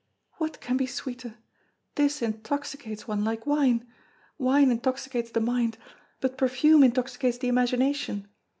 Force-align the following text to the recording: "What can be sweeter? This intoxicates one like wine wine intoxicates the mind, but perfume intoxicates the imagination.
"What 0.39 0.59
can 0.61 0.77
be 0.77 0.87
sweeter? 0.87 1.35
This 1.93 2.23
intoxicates 2.23 3.07
one 3.07 3.23
like 3.23 3.45
wine 3.45 3.87
wine 4.39 4.71
intoxicates 4.71 5.29
the 5.29 5.41
mind, 5.41 5.77
but 6.21 6.39
perfume 6.39 6.81
intoxicates 6.81 7.37
the 7.37 7.49
imagination. 7.49 8.27